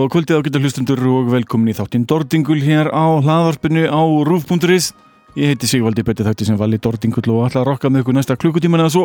[0.00, 4.94] Góða kvöldið á getur hlustundur og velkomin í þáttinn Dordingul hér á hlaðvarpinu á rúf.is
[5.36, 8.38] Ég heiti Sigvaldi Bötti þátti sem vali Dordingul og ætla að rokka með ykkur næsta
[8.40, 9.02] klukkutíman eða svo.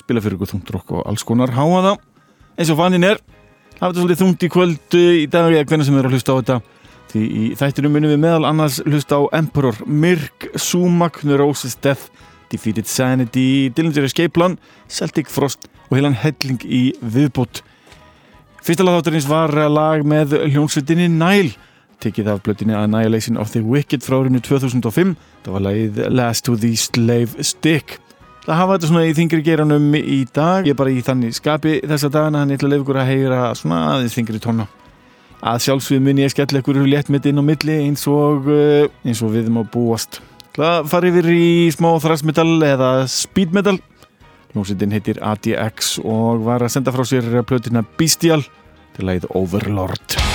[0.00, 2.00] Spila fyrir ykkur þungt rokk og alls konar háa það
[2.56, 3.20] eins og fannin er
[3.74, 6.38] hafa þetta svolítið þungt í kvöldu í dag eða hvernig sem er að hlusta á
[6.40, 6.58] þetta.
[7.12, 12.08] Því í þættinu munum við meðal annars hlusta á Emperor, Mirk, Sumac, Neurosis Death
[12.48, 14.56] Defeated Sanity, Dillinger Escape Plan
[14.88, 17.60] Celtic Frost og heilan helling í viðbót
[18.64, 21.54] Fyrsta lagþáttarins var lag með hljónsveitinni Nile.
[22.02, 26.54] Tekið af blötinni Annihilation of the Wicked frá árinu 2005 það var lagið Last to
[26.58, 27.96] the Slave Stick.
[28.46, 30.66] Það hafa þetta svona í þingri geranum í dag.
[30.66, 32.42] Ég er bara í þannig skapi þessa dagana.
[32.42, 34.68] Hann eitthvað leif ykkur að heyra svona aðeins þingri tóna.
[35.38, 39.22] Að sjálfsvið muni ég skell ykkur létt mitt inn á milli eins og eh, eins
[39.22, 40.22] og við má búast.
[40.58, 43.76] Það fari yfir í smá þræsmetal eða speedmetal
[44.54, 48.44] Hljómsveitin heitir ADX og var að senda frá sér plötina Bestial
[48.96, 50.27] til lagið Overlord.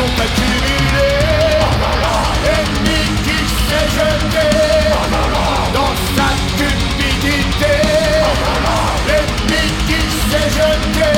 [0.00, 0.24] Sont
[3.24, 4.48] qui s'est jeté
[5.74, 7.74] Dans sa cupidité.
[9.06, 11.10] L'ennemi qui s'est jeté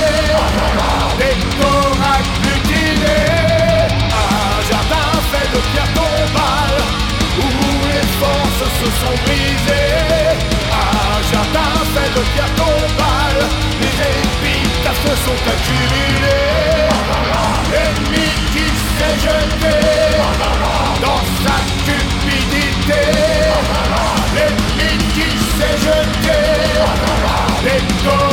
[1.19, 3.39] Des corps agglutinés.
[4.11, 6.81] Un jardin fait de pierre tombale
[7.39, 7.49] Où
[7.89, 9.82] les forces se sont brisées
[19.19, 20.17] jeter
[21.01, 23.03] dans sa cupidité.
[24.35, 26.41] Les lignes qui s'est jeté,
[27.65, 28.32] les dos.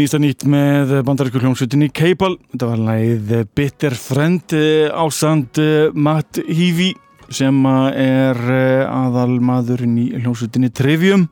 [0.00, 2.38] Nýsta nýtt með bandarísku hljómsveitinni Keipal.
[2.54, 4.54] Þetta var lægið Bitter Friend
[4.96, 5.60] ásand
[5.92, 6.94] Matt Heavey
[7.28, 8.40] sem er
[8.88, 11.26] aðal maðurinn í hljómsveitinni Trivium.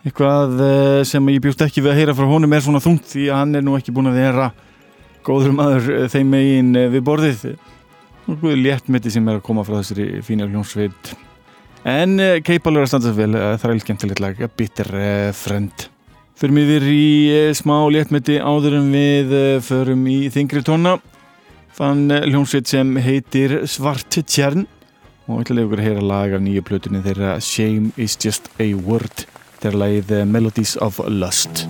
[0.00, 3.26] Eitthvað eh, sem ég bjóst ekki við að heyra frá honum er svona þungt því
[3.28, 4.46] að hann er nú ekki búin að vera
[5.26, 7.46] góður maður eh, þeim megin eh, við borðið.
[8.30, 11.14] Og léttmeti sem er að koma frá þessari fína hljómsveit.
[11.84, 14.92] En Keipal er að standa vel, það er elskemtilegt lag, Bitter
[15.36, 15.89] Friend.
[16.40, 20.94] Förum yfir í smá léttmeti áður en við förum í þingri tóna.
[21.76, 24.64] Fann hljómsveit sem heitir Svart Tjern
[25.28, 28.48] og ætla að leiða ykkur að heyra lag af nýju plötunni þeirra Shame is just
[28.56, 29.26] a word.
[29.60, 31.66] Þeirra lagið Melodies of Lust.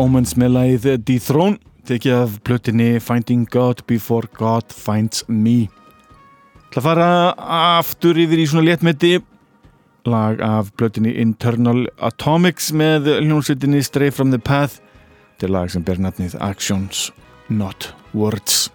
[0.00, 5.68] Omens með læð Dethrone tekið af plötinni Finding God Before God Finds Me.
[6.72, 7.08] Það fara
[7.80, 9.18] aftur yfir í svona léttmeti.
[10.08, 14.80] Lag af plötinni Internal Atomics með hljómsveitinni Stray from the Path.
[15.36, 17.10] Til lag sem ber narnið Actions
[17.52, 18.70] Not Words.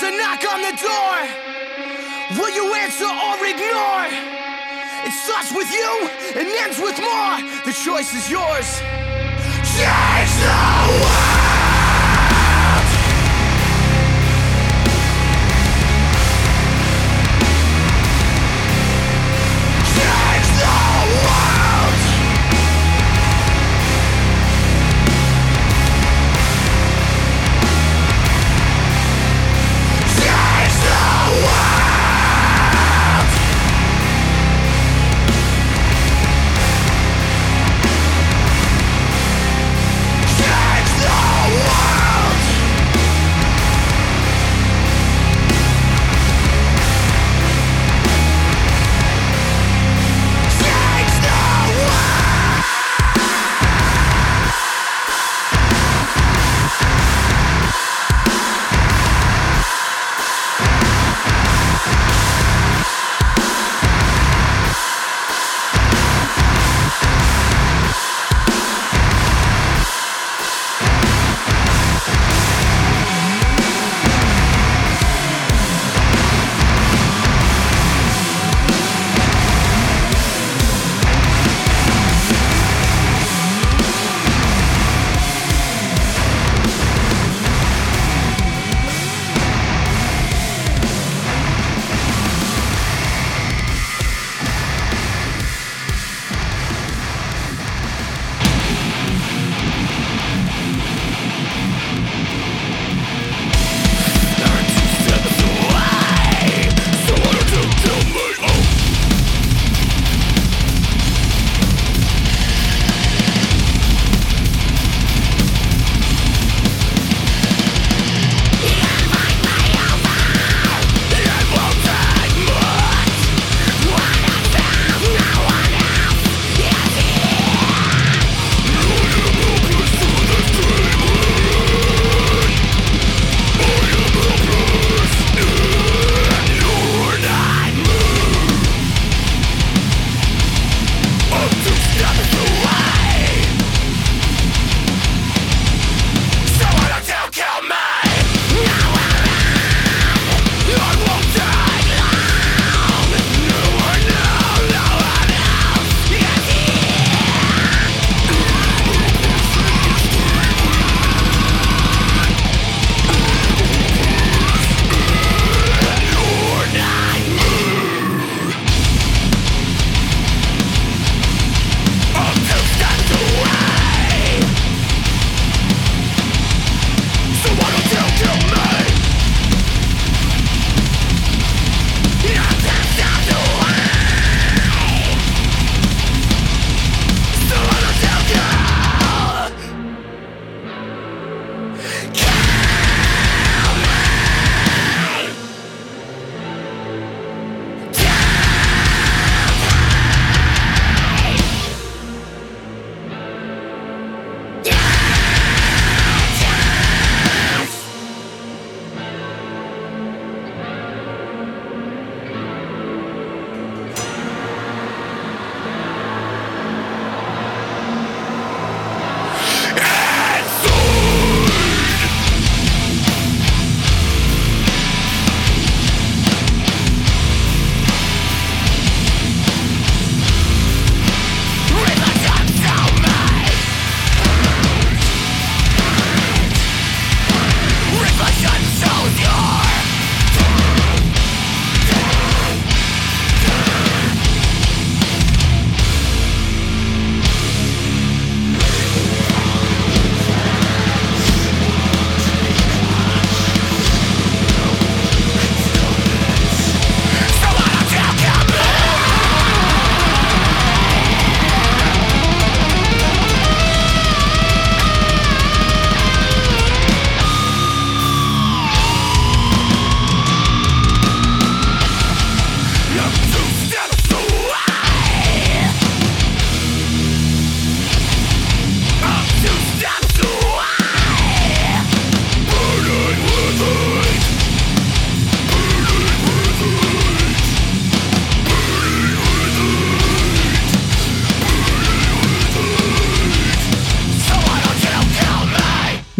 [0.00, 2.40] There's a knock on the door.
[2.40, 4.06] Will you answer or ignore?
[5.04, 6.08] It starts with you
[6.40, 7.36] and ends with more.
[7.66, 8.80] The choice is yours.
[9.78, 10.09] Yeah!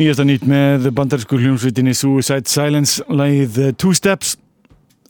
[0.01, 4.31] Nýjast að nýtt með bandarsku hljómsvitinni Suicide Silence, lægið eh, Two Steps.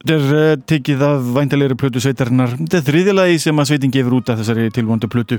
[0.01, 2.57] Þetta er eh, tekið af væntalegri plötu sveitarnar.
[2.57, 5.39] Þetta er þriðilagi sem að sveitin gefur út af þessari tilvondu plötu.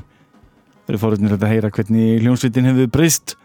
[0.85, 3.35] Það eru fóröldinir að heyra hvernig hljómsvitin hefur breyst,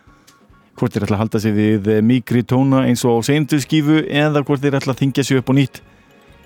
[0.78, 4.04] hvort er alltaf að halda sig við eh, mikri tóna eins og á seintu skífu
[4.06, 5.82] eða hvort er alltaf að þingja sig upp og nýtt.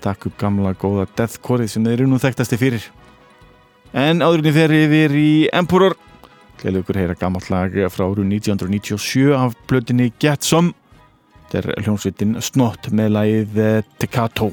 [0.01, 2.89] Takk upp gamla góða deathcore sem þeir eru nú þekktasti fyrir.
[3.93, 5.93] En áðurinn fer yfir í Emperor.
[6.61, 10.75] Gælu ykkur heyra gammalt lag frá áru 1997 af blöðinni Get Some.
[11.49, 14.51] Þetta er hljómsveitin Snott með lagið eh, Tekato.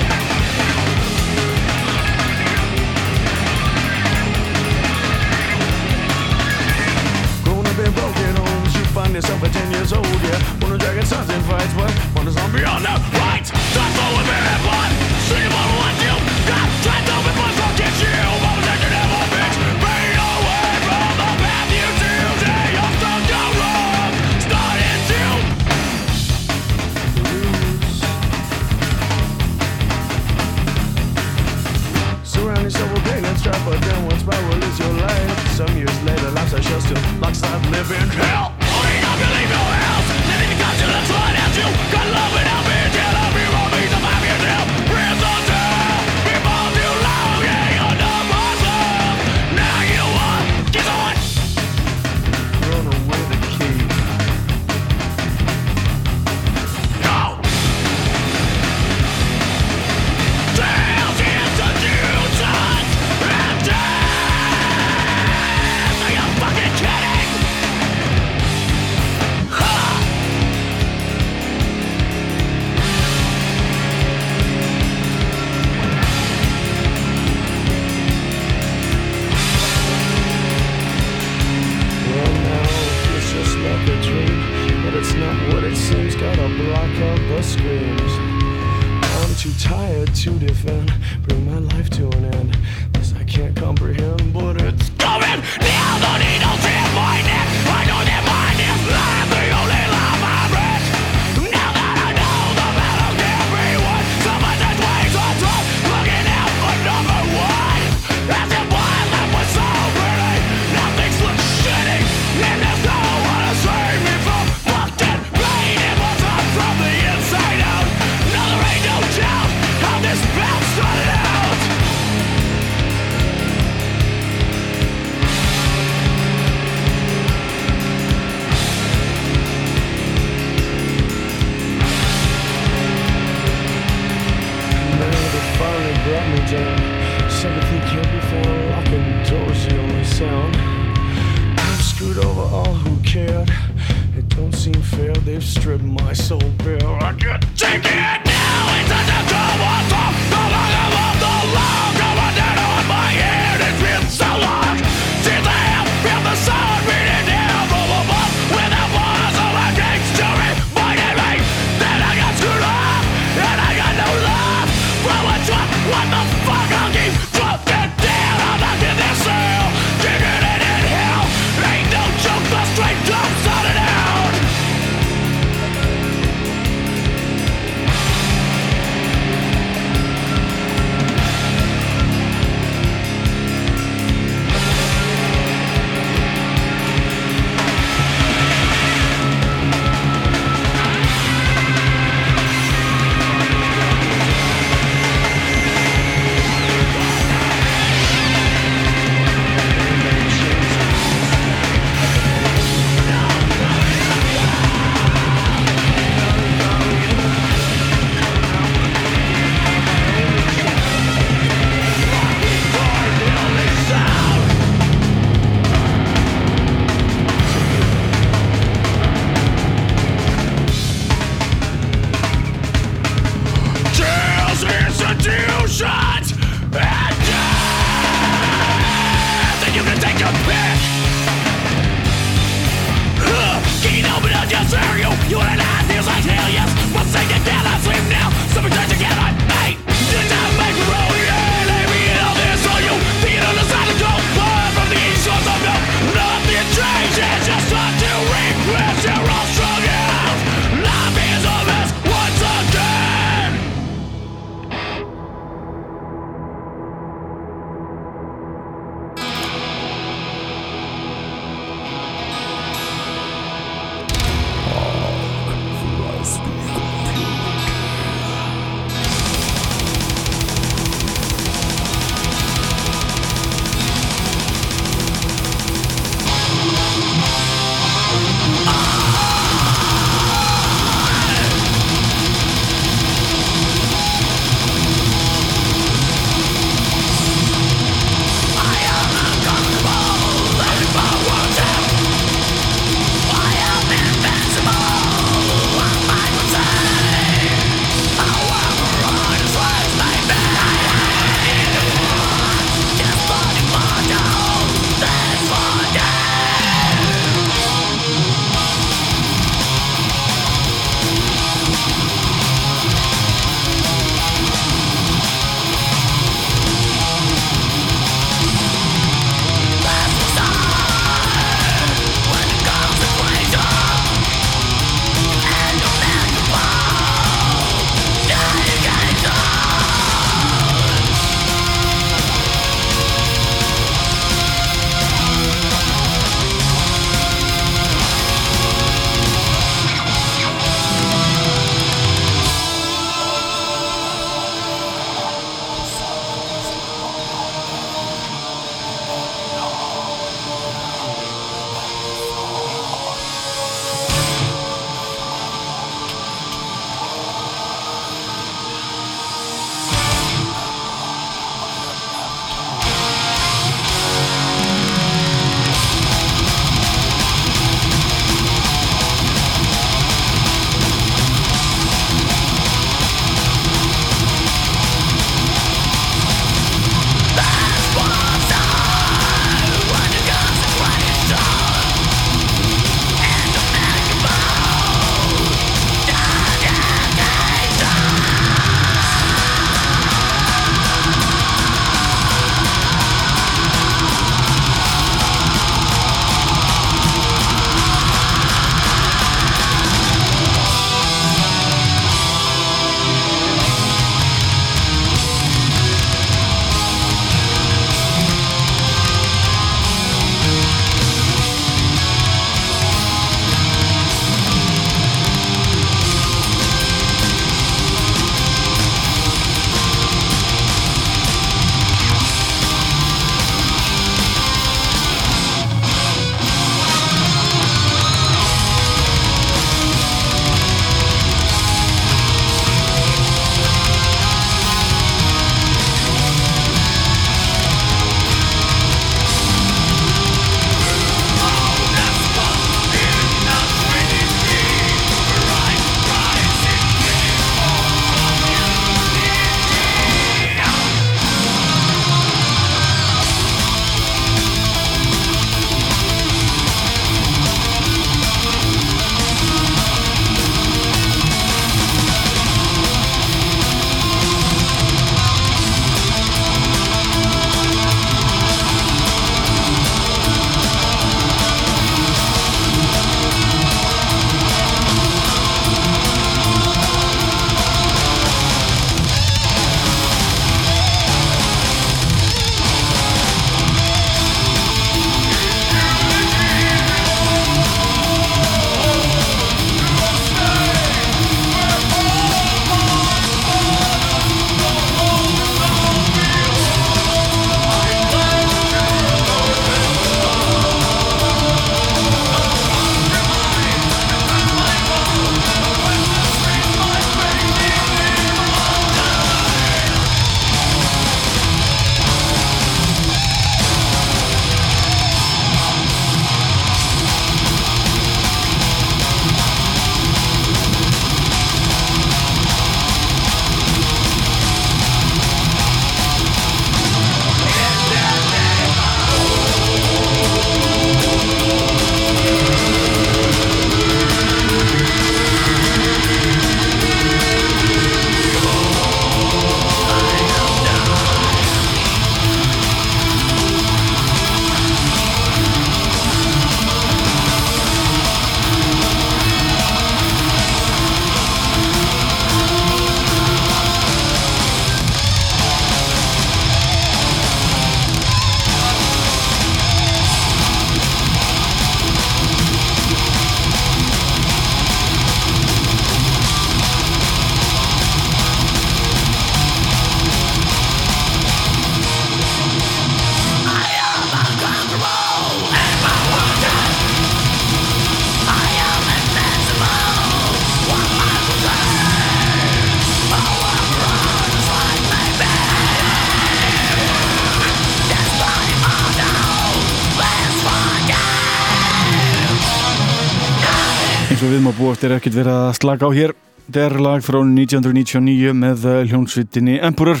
[594.80, 596.12] Búast er ekkert verið að slaka á hér.
[596.46, 600.00] Þetta er lag frá 1999 með eh, hljónsvitinni Emperor.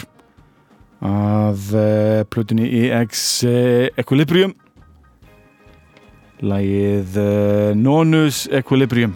[1.04, 4.54] Af uh, plötunni EX uh, Equilibrium.
[6.40, 7.20] Lagið
[7.76, 9.12] Nonus Equilibrium.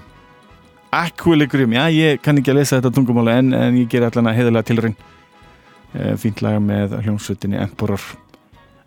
[0.93, 4.41] Equilibrium, já ég kann ekki að lesa þetta tungumála en, en ég ger allan að
[4.43, 5.01] heiðalega tilraun.
[5.97, 8.05] Uh, fínt lag með hljónsvitinni Emperor.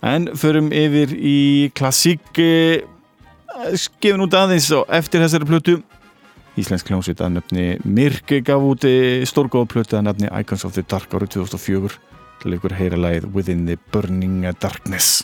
[0.06, 1.38] En förum yfir í
[1.74, 2.38] klassík
[3.74, 5.80] skefin út aðeins og eftir þessari plötu
[6.58, 8.86] Íslensk hljómsveit að nöfni Mirk gaf út
[9.30, 12.00] stórgóða plötu að nöfni Icons of the Dark árið 2004
[12.42, 15.22] til ykkur heyra lagið Within the Burning Darkness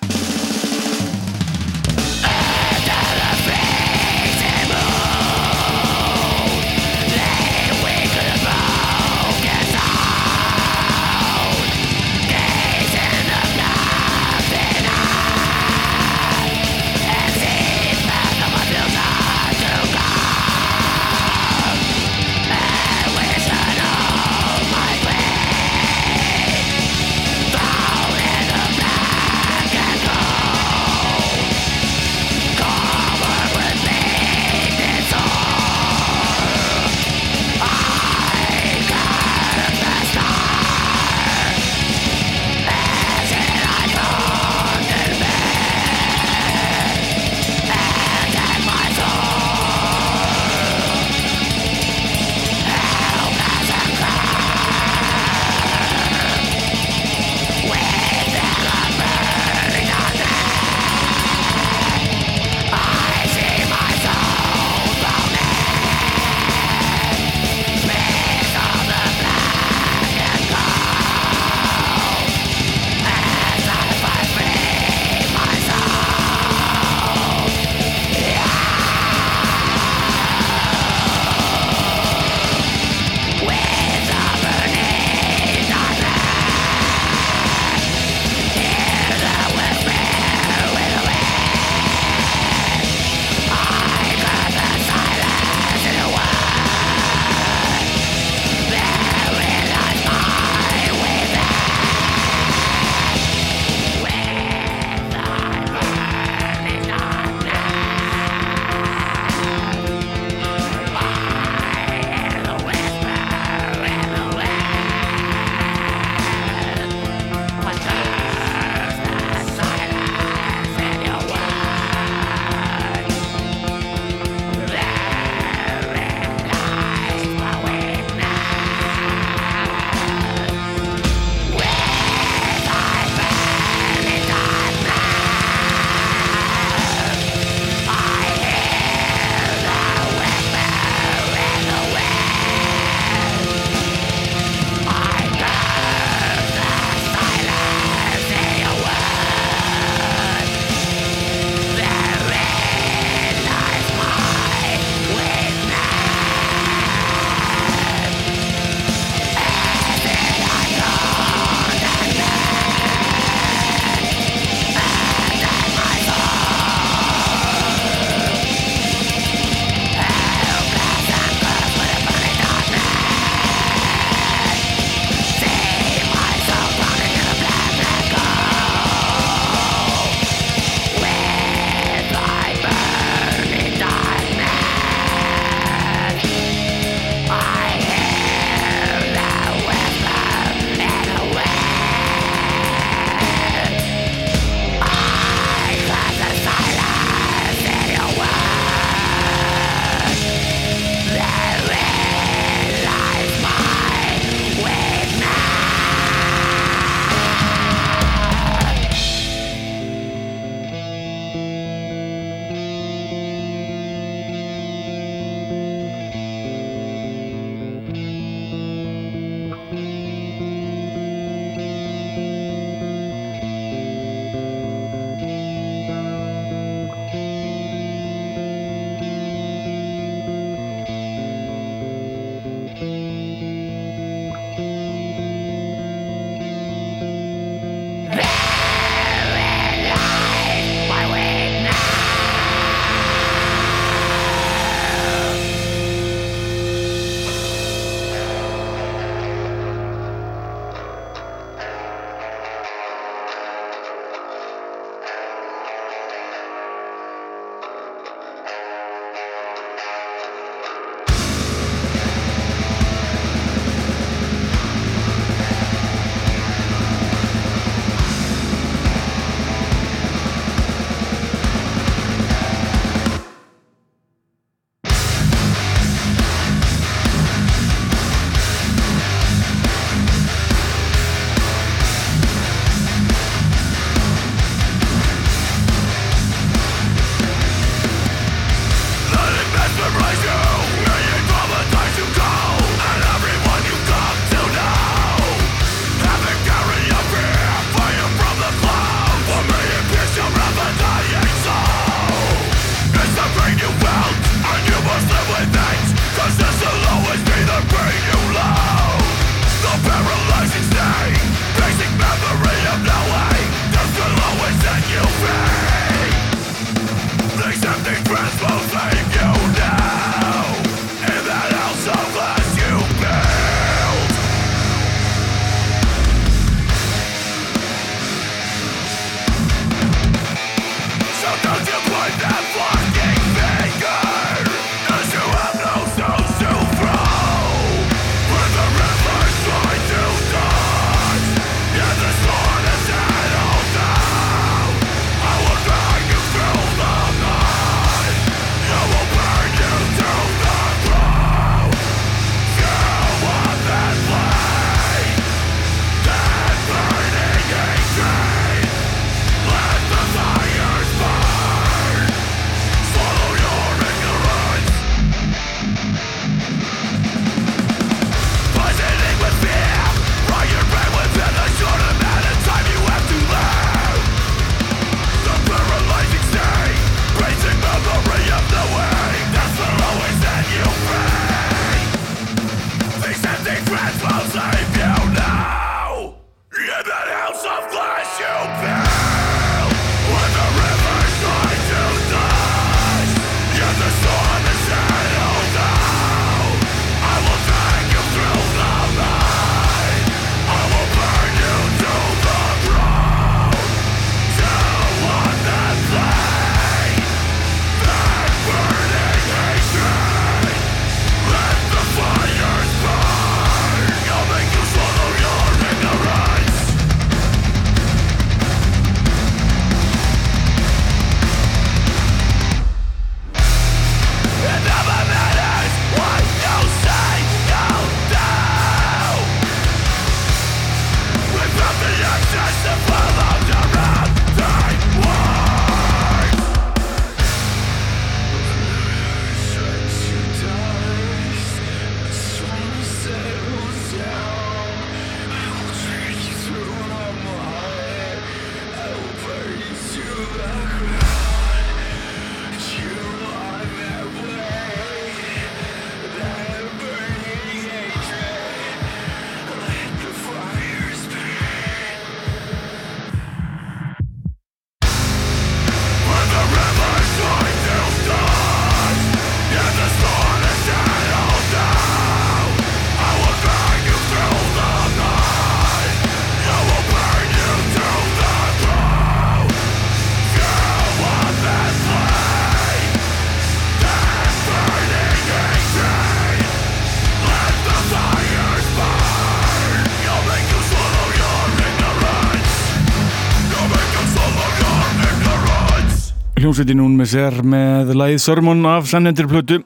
[496.64, 499.58] Hljómsveitin hún með sér með lagið Sermon af samnendir plötu.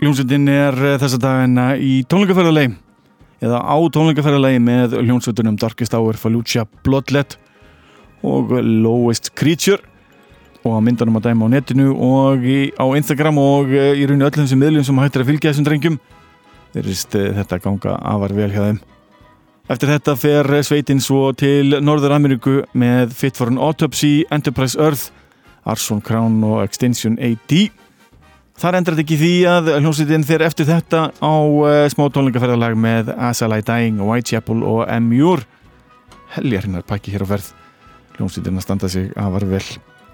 [0.00, 2.70] Hljómsveitin er eh, þessa dagina í tónleikaferðalegi
[3.44, 7.36] eða á tónleikaferðalegi með hljómsveitunum Darkest Hour, Fallujah, Bloodlet
[8.24, 9.84] og Lowest Creature
[10.62, 14.24] og á myndunum að dæma á netinu og í, á Instagram og eh, í rauninu
[14.30, 16.00] öllum þessum miðlum sem hættir að fylgja þessum drengjum.
[16.78, 18.80] Þeirist þetta ganga afar vel hjá þeim.
[19.68, 25.10] Eftir þetta fer sveitin svo til Norður Ameríku með Fit for an Autopsy, Enterprise Earth,
[25.66, 27.54] Arson Crown og Extinction AD.
[28.56, 33.10] Þar endrar þetta ekki því að hljómsveitin fer eftir þetta á uh, smá tónleikaferðalag með
[33.12, 35.42] As I Lie Dying, Whitechapel og M.U.R.
[36.38, 37.50] Heljar hinnar pakki hér á ferð.
[38.16, 39.64] Hljómsveitin að standa sig afar vel.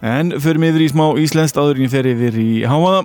[0.03, 3.05] En förum yfir í smá íslenskt áðurinn fer yfir í Háaða.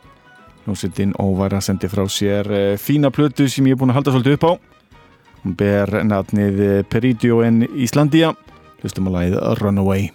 [0.65, 4.39] Hljómsveitin óværa sendi frá sér uh, fína plötu sem ég er búin að halda svolítið
[4.39, 4.53] upp á.
[5.43, 8.33] Hún ber nafnið Peridio en Íslandia.
[8.81, 10.09] Hlustum að lagið Runaway.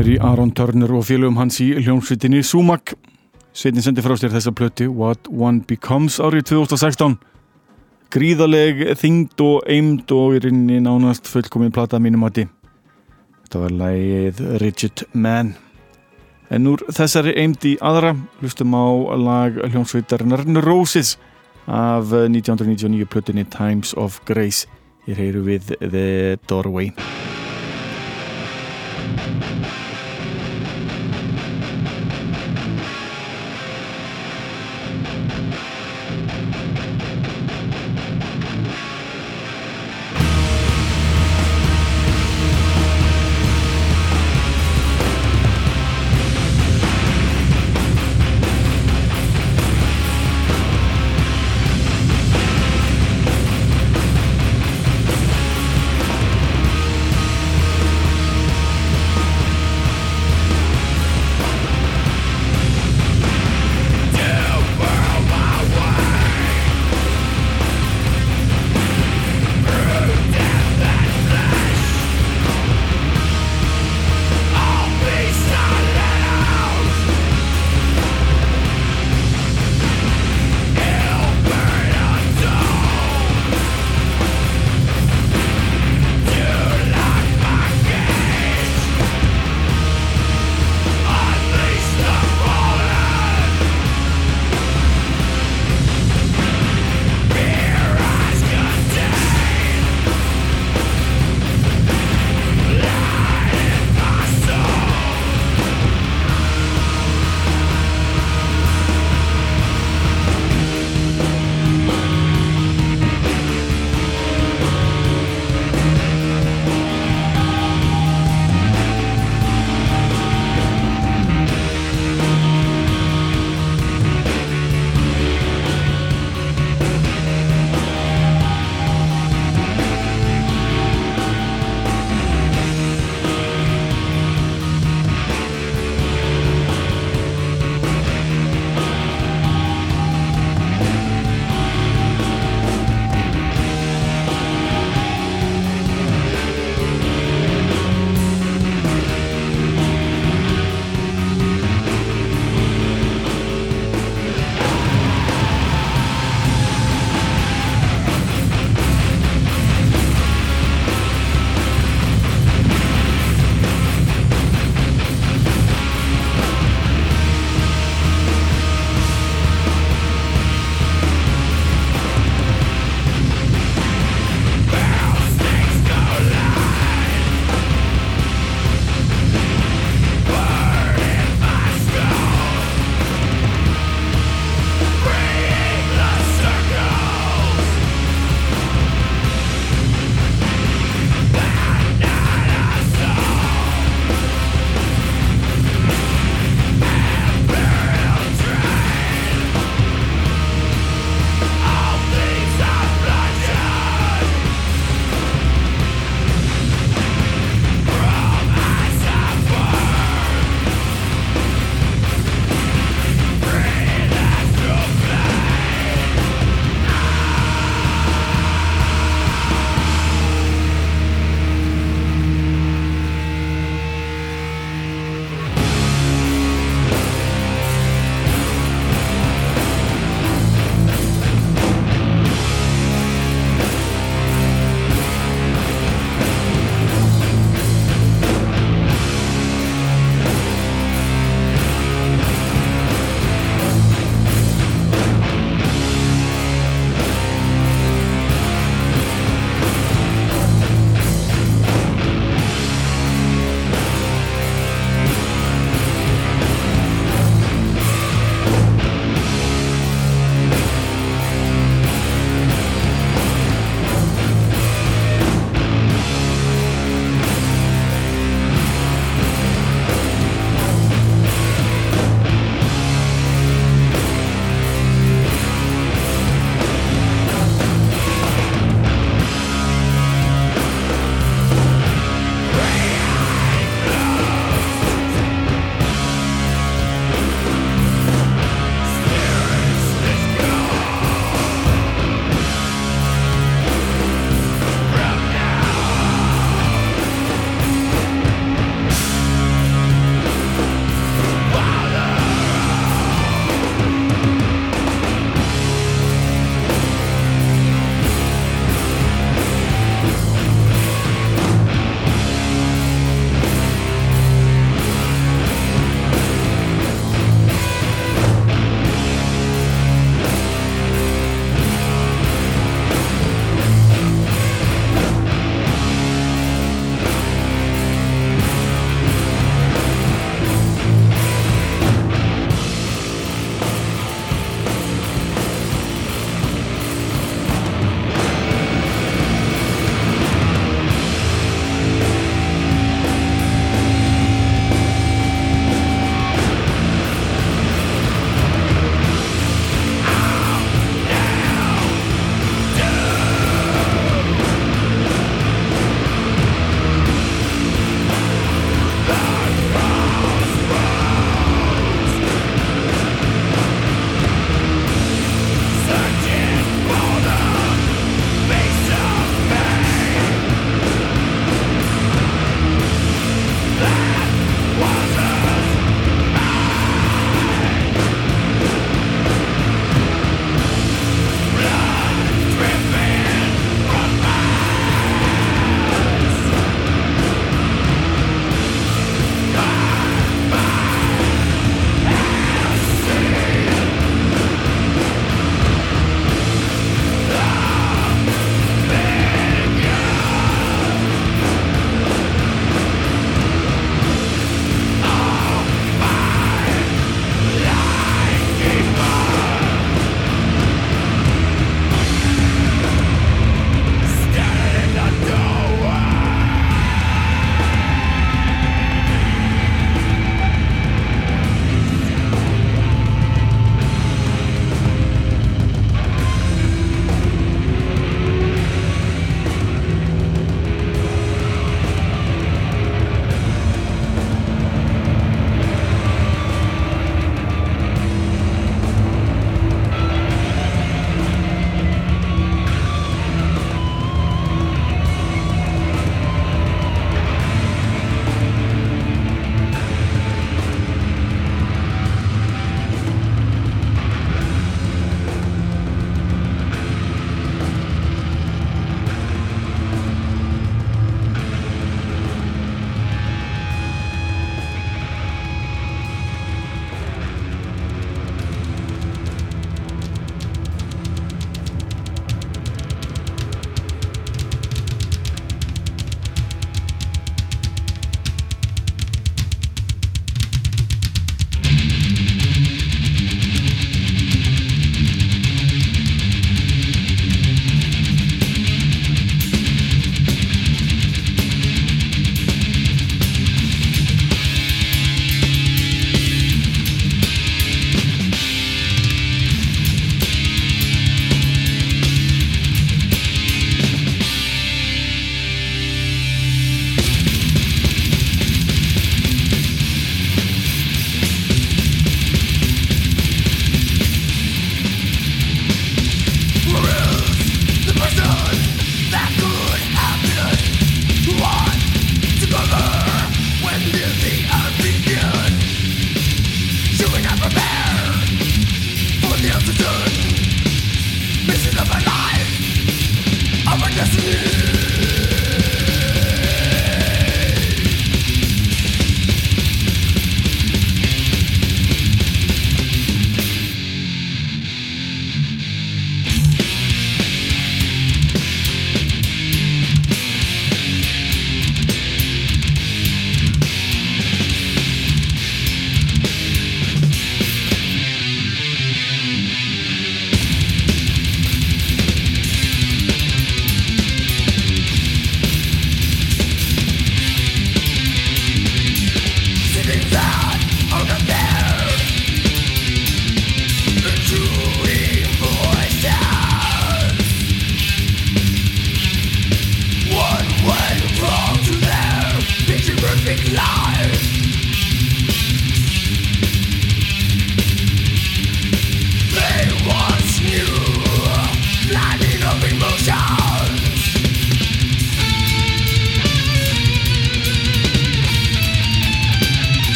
[0.00, 2.94] Væri Aaron Turner og félögum hans í hljómsveitinni Sumac.
[3.52, 7.18] Sveitin sendi frá sér þessa plöti What One Becomes árið 2016.
[8.14, 12.46] Gríðaleg þyngd og eimd og í rinni nánast fullkomið plata mínum mati.
[13.44, 15.52] Þetta var lægið Rigid Man.
[16.48, 18.86] En úr þessari eimd í aðra hlustum á
[19.20, 21.18] lag hljómsveitarinnar Roses
[21.66, 24.64] af 1999 plötinni Times of Grace.
[25.04, 26.94] Hér heyru við The Doorway.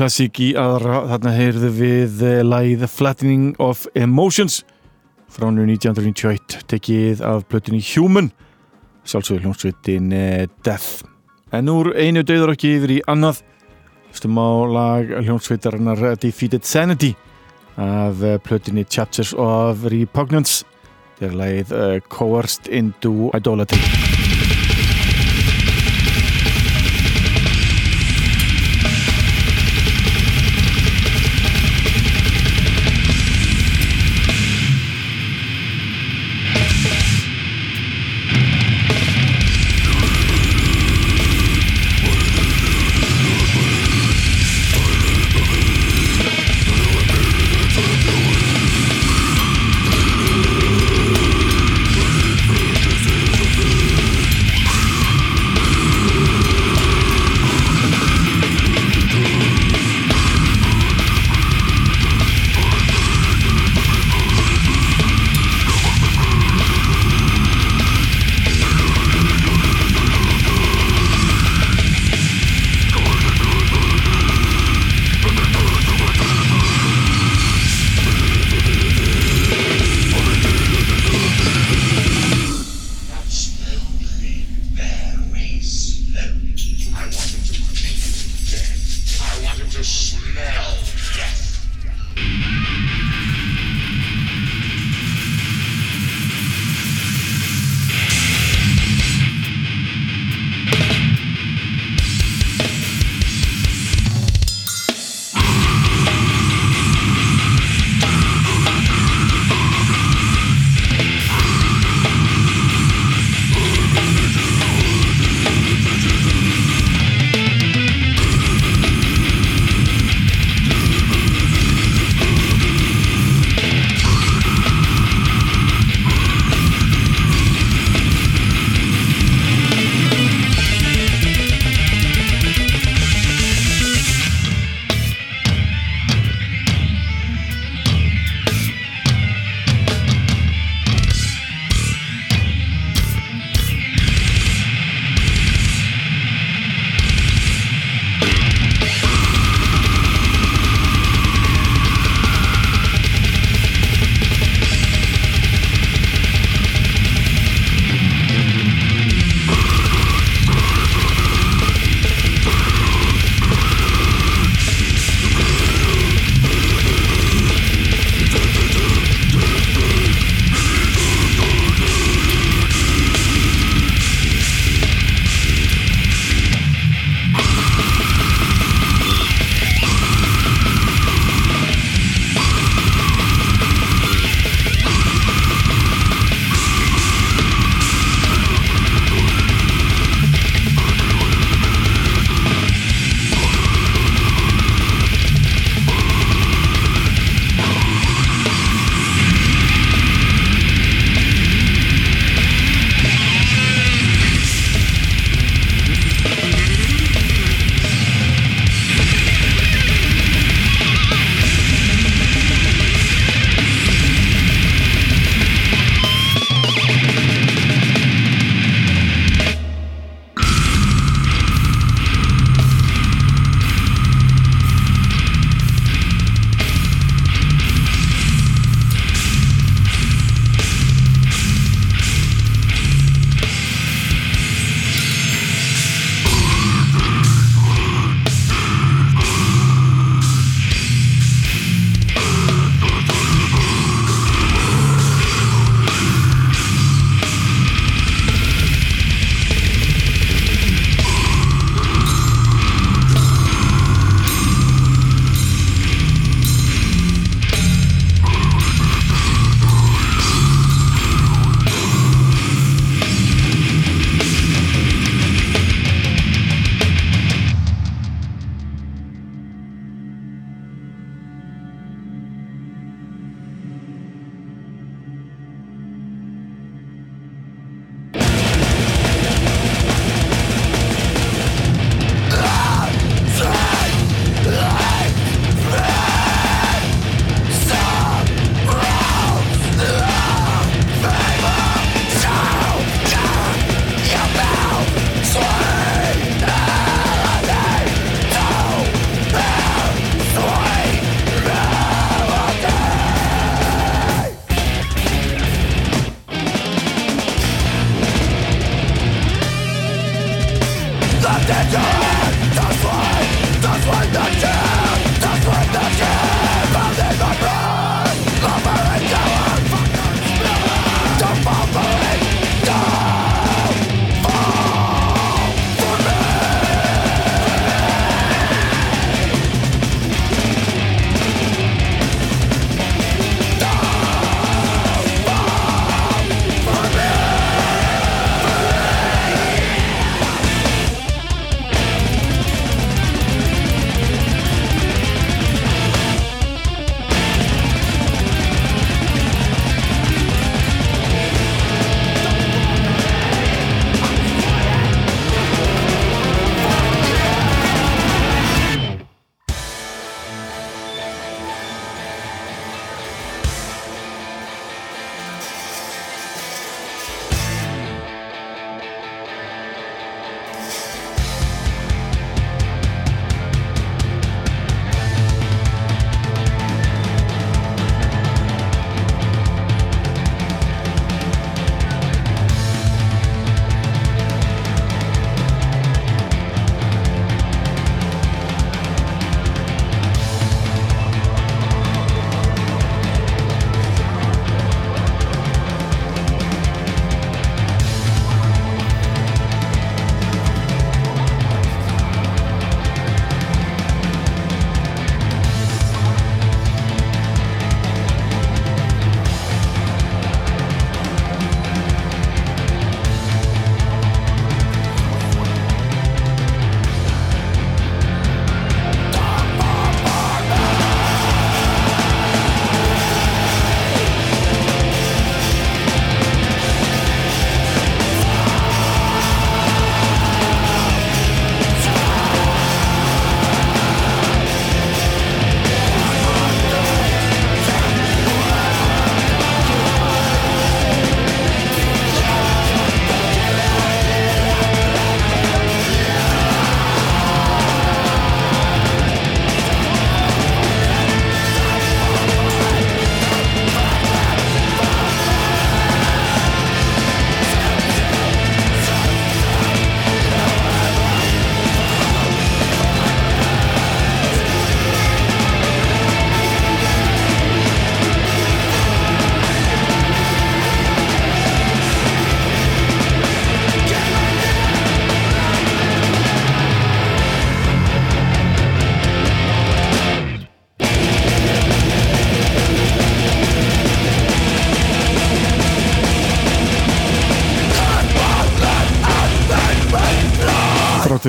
[0.00, 1.02] Klassík í aðra.
[1.10, 4.62] Þarna heyrðu við eh, lagið Flattening of Emotions
[5.30, 8.30] frá nú 1991 tekið af plötunni Human
[9.04, 11.04] sjálfsögur hljómsveitin eh, Death.
[11.52, 13.42] En úr einu döður ekki yfir í annað
[14.16, 17.12] stum á lag hljómsveitarinnar Defeated Sanity
[17.76, 20.64] af eh, plötunni Chapters of Repugnance
[21.20, 24.19] þegar uh, Coerced into Idolatry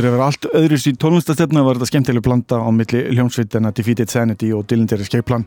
[0.02, 4.10] fyrir að vera allt öðru sín tónlistastefna var þetta skemmtileg blanda á milli hljómsveitana Defeated
[4.10, 5.46] Sanity og Dillinger Escape Plan.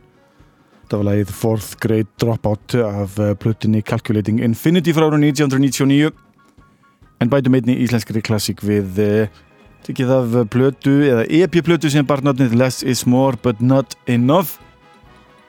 [0.87, 6.13] Það var lagið Fourth Grade Dropout af eh, plötunni Calculating Infinity frá ára 1999
[7.19, 9.43] en bætum einni íslenskri klassík við uh,
[9.87, 14.59] tekið af plötu eða EP-plötu sem bar nafnið Less is More But Not Enough.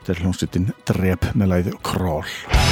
[0.01, 2.66] Þetta er hljómsveitin Drep með lagið Crawl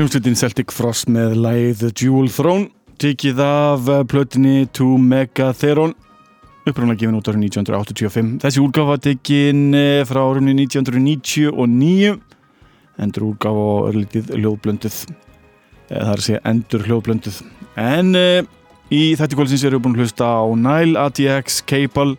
[0.00, 1.34] Hljómsveitin Celtic Frost með
[1.76, 2.70] The Jewel Throne.
[2.96, 5.92] Tekið af eh, plötinni To Megatheron.
[6.64, 12.16] Uppræðan gefin út árið 1985 þessi úrgáfa tekin eh, frá árunni 1999
[12.96, 14.98] endur úrgáfa og örlítið hljóðblönduð.
[15.04, 17.44] Eh, það er að segja endur hljóðblönduð.
[17.84, 22.16] En í þetta kvöldsins erum við búin að hlusta á Nile, ATX, Cable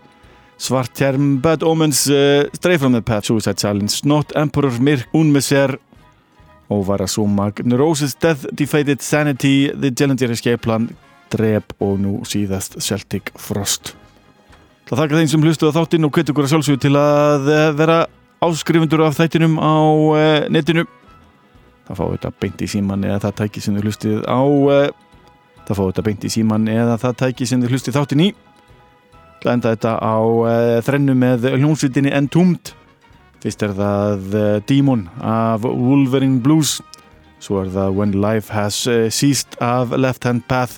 [0.62, 5.80] Svart Term, Bad Omens Stray from the Path, Suicide Silence Not Emperor, Mirk, Unmeser
[6.72, 10.88] Óvara Sumag, Neurosis Death, Defeated Sanity, The Jellinger Escape Plan,
[11.32, 13.94] Dreb og nú síðast Celtic Frost.
[14.88, 17.68] Það þakka þeim sem hlustuðu á þáttinn og hvet ykkur að sjálfsögðu til að eh,
[17.80, 18.00] vera
[18.44, 20.84] áskrifundur af þættinum á uh, netinu.
[21.88, 24.82] Það fáið þetta beint í síman eða það tæki sem þið hlustið á uh,
[25.68, 28.30] það fáið þetta beint í síman eða það tæki sem þið hlustið þáttinn í.
[29.42, 30.18] Það enda þetta á
[30.86, 32.74] þrennu með hljómsvitinni Entombed
[33.42, 36.80] Fyrst er það uh, Demon af Wolverine Blues.
[37.42, 40.78] Svo er það When Life Has uh, Ceased af Left Hand Path.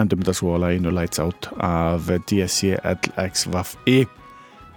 [0.00, 4.04] Endum þetta svo að laginu Lights Out af DSC LXVAF-E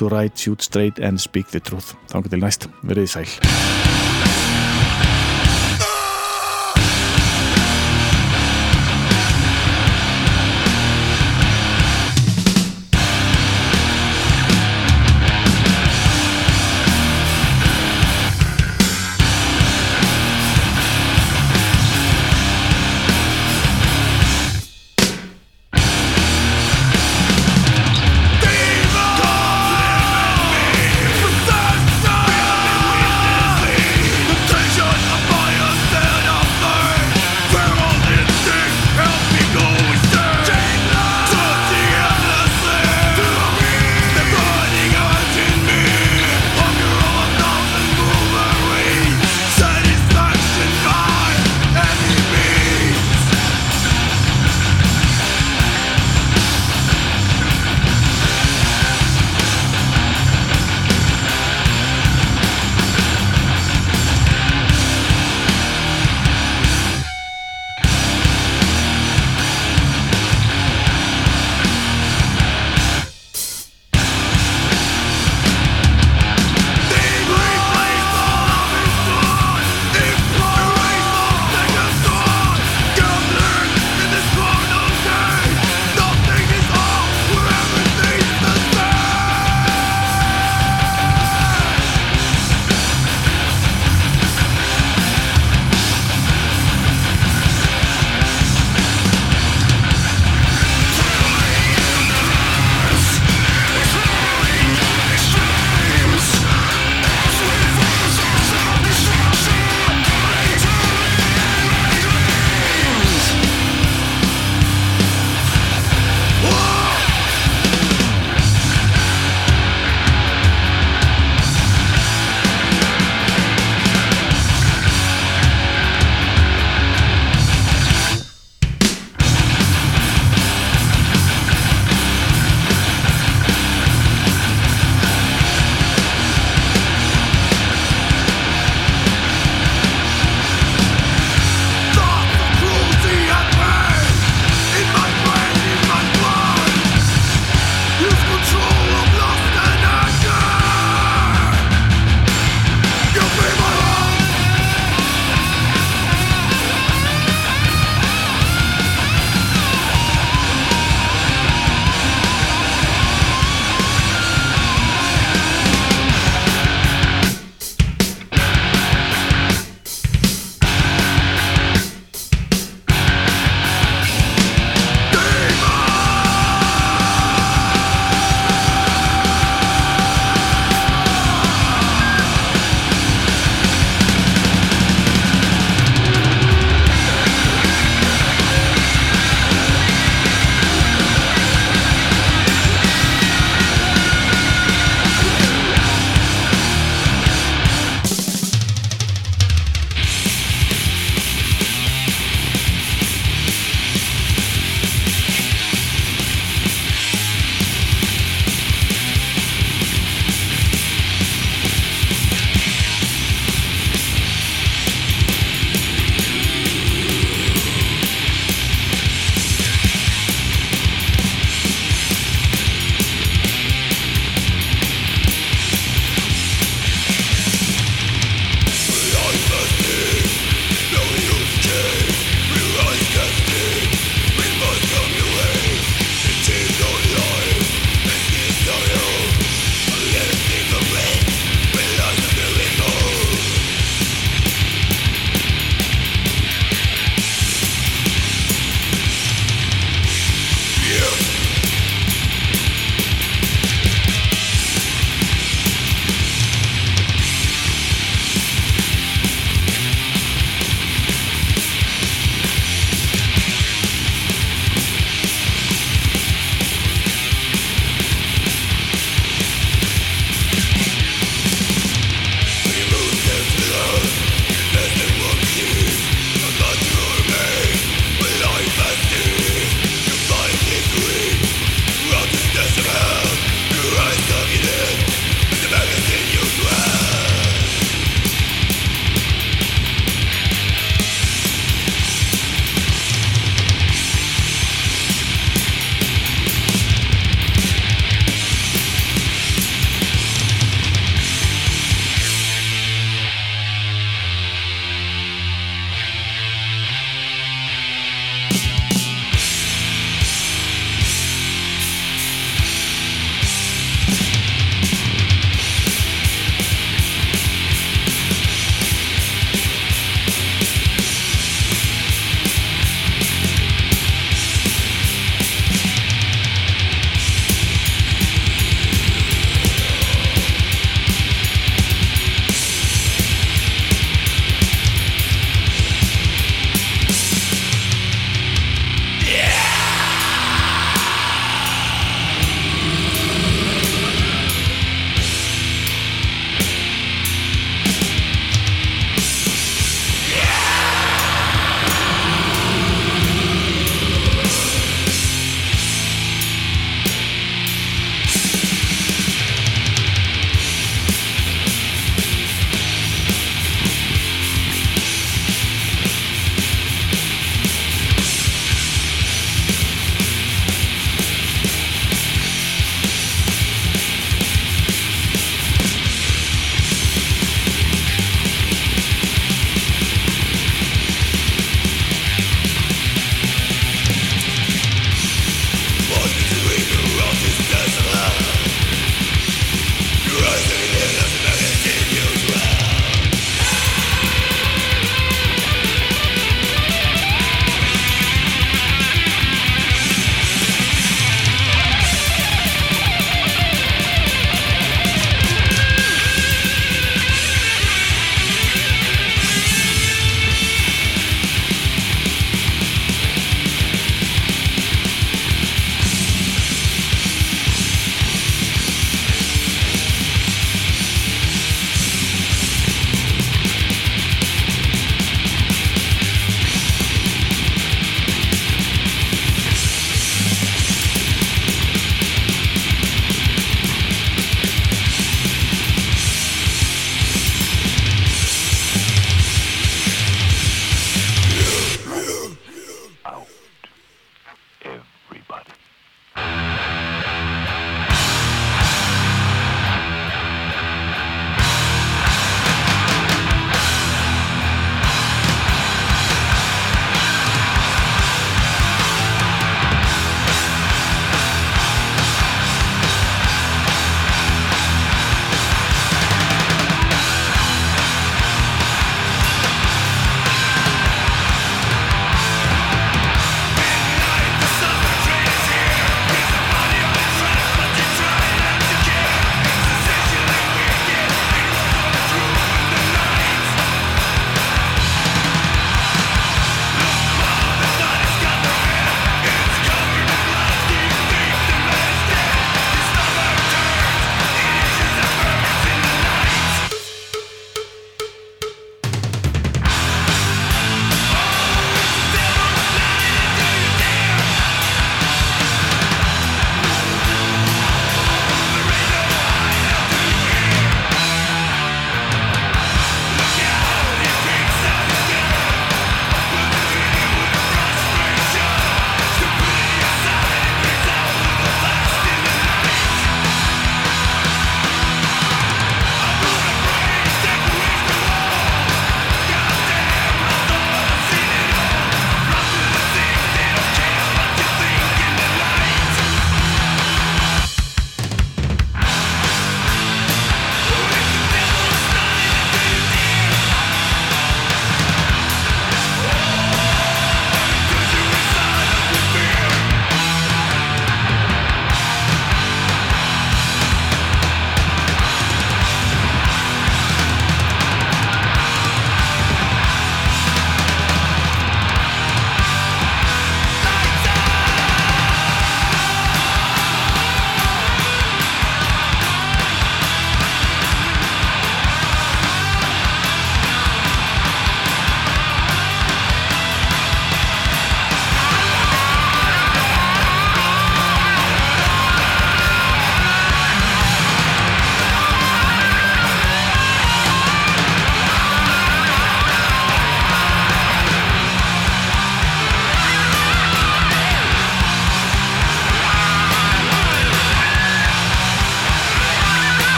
[0.00, 1.94] To Write, Shoot Straight and Speak the Truth.
[2.10, 3.91] Þannig til næst, verið sæl